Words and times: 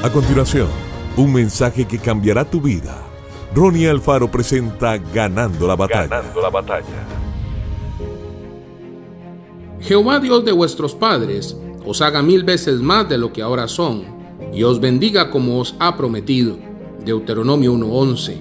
A 0.00 0.12
continuación, 0.12 0.68
un 1.16 1.32
mensaje 1.32 1.84
que 1.84 1.98
cambiará 1.98 2.48
tu 2.48 2.60
vida. 2.60 3.02
Ronnie 3.52 3.88
Alfaro 3.88 4.30
presenta 4.30 4.96
Ganando 4.96 5.66
la 5.66 5.74
batalla. 5.74 6.06
Ganando 6.06 6.40
la 6.40 6.50
batalla. 6.50 6.84
Jehová 9.80 10.20
Dios 10.20 10.44
de 10.44 10.52
vuestros 10.52 10.94
padres 10.94 11.56
os 11.84 12.00
haga 12.00 12.22
mil 12.22 12.44
veces 12.44 12.80
más 12.80 13.08
de 13.08 13.18
lo 13.18 13.32
que 13.32 13.42
ahora 13.42 13.66
son, 13.66 14.04
y 14.52 14.62
os 14.62 14.78
bendiga 14.78 15.32
como 15.32 15.58
os 15.58 15.74
ha 15.80 15.96
prometido. 15.96 16.56
Deuteronomio 17.04 17.72
1:11. 17.72 18.36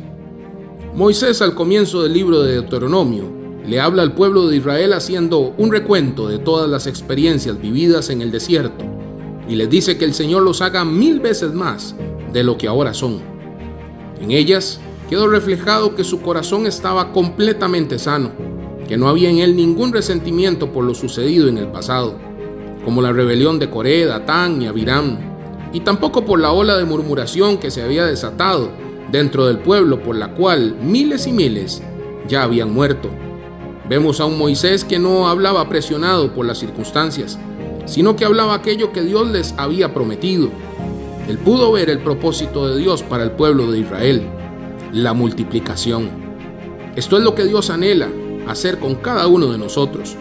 Moisés 0.93 1.41
al 1.41 1.55
comienzo 1.55 2.03
del 2.03 2.13
libro 2.13 2.43
de 2.43 2.53
Deuteronomio 2.53 3.31
le 3.65 3.81
habla 3.81 4.03
al 4.03 4.13
pueblo 4.13 4.47
de 4.47 4.57
Israel 4.57 4.93
haciendo 4.93 5.55
un 5.57 5.71
recuento 5.71 6.27
de 6.27 6.37
todas 6.37 6.69
las 6.69 6.85
experiencias 6.85 7.59
vividas 7.59 8.11
en 8.11 8.21
el 8.21 8.29
desierto 8.29 8.86
y 9.49 9.55
les 9.55 9.69
dice 9.69 9.97
que 9.97 10.05
el 10.05 10.13
Señor 10.13 10.43
los 10.43 10.61
haga 10.61 10.83
mil 10.85 11.19
veces 11.19 11.53
más 11.53 11.95
de 12.33 12.43
lo 12.43 12.57
que 12.57 12.67
ahora 12.67 12.93
son. 12.93 13.21
En 14.21 14.31
ellas 14.31 14.79
quedó 15.09 15.27
reflejado 15.27 15.95
que 15.95 16.03
su 16.03 16.21
corazón 16.21 16.65
estaba 16.65 17.13
completamente 17.13 17.99
sano, 17.99 18.31
que 18.87 18.97
no 18.97 19.07
había 19.07 19.29
en 19.29 19.39
él 19.39 19.55
ningún 19.55 19.93
resentimiento 19.93 20.71
por 20.71 20.83
lo 20.83 20.93
sucedido 20.95 21.47
en 21.47 21.57
el 21.57 21.67
pasado, 21.67 22.15
como 22.83 23.01
la 23.01 23.11
rebelión 23.11 23.59
de 23.59 23.69
Coré, 23.69 24.05
Datán 24.05 24.61
y 24.61 24.67
Abiram, 24.67 25.17
y 25.73 25.81
tampoco 25.81 26.25
por 26.25 26.39
la 26.39 26.51
ola 26.51 26.77
de 26.77 26.85
murmuración 26.85 27.57
que 27.57 27.71
se 27.71 27.83
había 27.83 28.05
desatado 28.05 28.69
dentro 29.11 29.45
del 29.45 29.59
pueblo 29.59 30.01
por 30.01 30.15
la 30.15 30.33
cual 30.33 30.75
miles 30.81 31.27
y 31.27 31.31
miles 31.31 31.81
ya 32.27 32.43
habían 32.43 32.73
muerto. 32.73 33.09
Vemos 33.89 34.19
a 34.19 34.25
un 34.25 34.37
Moisés 34.37 34.83
que 34.83 34.99
no 34.99 35.27
hablaba 35.27 35.69
presionado 35.69 36.33
por 36.33 36.45
las 36.45 36.57
circunstancias, 36.57 37.39
sino 37.87 38.15
que 38.15 38.25
hablaba 38.25 38.53
aquello 38.53 38.91
que 38.91 39.01
Dios 39.01 39.27
les 39.31 39.55
había 39.57 39.93
prometido. 39.93 40.49
Él 41.27 41.37
pudo 41.39 41.71
ver 41.71 41.89
el 41.89 41.99
propósito 41.99 42.67
de 42.67 42.79
Dios 42.79 43.01
para 43.01 43.23
el 43.23 43.31
pueblo 43.31 43.71
de 43.71 43.79
Israel, 43.79 44.27
la 44.91 45.13
multiplicación. 45.13 46.09
Esto 46.95 47.17
es 47.17 47.23
lo 47.23 47.33
que 47.33 47.45
Dios 47.45 47.69
anhela 47.69 48.09
hacer 48.47 48.79
con 48.79 48.95
cada 48.95 49.27
uno 49.27 49.47
de 49.47 49.57
nosotros. 49.57 50.15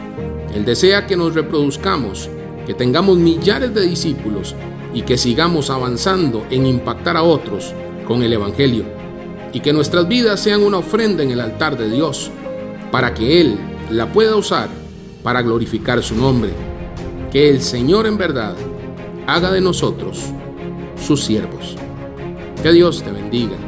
Él 0.54 0.64
desea 0.64 1.06
que 1.06 1.16
nos 1.16 1.34
reproduzcamos, 1.34 2.30
que 2.66 2.74
tengamos 2.74 3.18
millares 3.18 3.74
de 3.74 3.82
discípulos 3.82 4.54
y 4.94 5.02
que 5.02 5.18
sigamos 5.18 5.68
avanzando 5.68 6.46
en 6.50 6.66
impactar 6.66 7.16
a 7.16 7.22
otros 7.22 7.74
con 8.06 8.22
el 8.22 8.32
Evangelio 8.32 8.84
y 9.52 9.60
que 9.60 9.72
nuestras 9.72 10.08
vidas 10.08 10.40
sean 10.40 10.62
una 10.62 10.78
ofrenda 10.78 11.22
en 11.22 11.30
el 11.30 11.40
altar 11.40 11.76
de 11.76 11.90
Dios 11.90 12.30
para 12.90 13.14
que 13.14 13.40
Él 13.40 13.58
la 13.90 14.12
pueda 14.12 14.36
usar 14.36 14.68
para 15.22 15.42
glorificar 15.42 16.02
su 16.02 16.14
nombre 16.14 16.75
que 17.36 17.50
el 17.50 17.60
Señor 17.60 18.06
en 18.06 18.16
verdad 18.16 18.56
haga 19.26 19.52
de 19.52 19.60
nosotros 19.60 20.32
sus 20.98 21.22
siervos. 21.22 21.76
Que 22.62 22.72
Dios 22.72 23.02
te 23.02 23.12
bendiga 23.12 23.58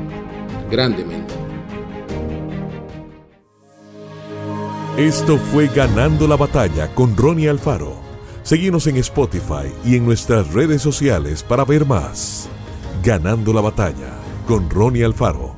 grandemente. 0.71 1.35
Esto 4.97 5.37
fue 5.37 5.67
Ganando 5.67 6.27
la 6.27 6.37
batalla 6.37 6.95
con 6.95 7.15
Ronnie 7.15 7.51
Alfaro. 7.51 7.93
Seguimos 8.43 8.87
en 8.87 8.97
Spotify 8.97 9.71
y 9.85 9.97
en 9.97 10.07
nuestras 10.07 10.51
redes 10.55 10.81
sociales 10.81 11.43
para 11.43 11.67
ver 11.67 11.85
más. 11.85 12.49
Ganando 13.03 13.53
la 13.53 13.61
batalla 13.61 14.15
con 14.47 14.71
Ronnie 14.71 15.05
Alfaro. 15.05 15.58